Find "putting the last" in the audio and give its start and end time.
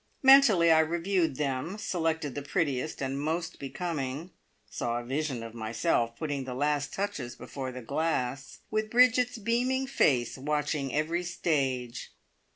6.17-6.91